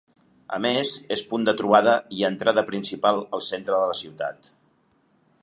A 0.55 0.57
més, 0.65 0.93
és 1.15 1.21
punt 1.33 1.45
de 1.49 1.53
trobada 1.59 1.93
i 2.21 2.25
entrada 2.31 2.65
principal 2.71 3.21
al 3.39 3.45
centre 3.51 3.79
de 3.79 3.93
la 3.93 4.01
ciutat. 4.03 4.53